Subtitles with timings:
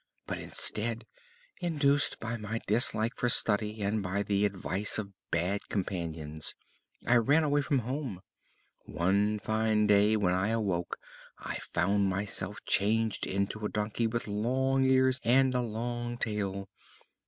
[0.25, 1.05] But instead,
[1.59, 6.55] induced by my dislike for study and the advice of bad companions,
[7.05, 8.21] I ran away from home.
[8.85, 10.97] One fine day when I awoke
[11.37, 16.67] I found myself changed into a donkey with long ears, and a long tail.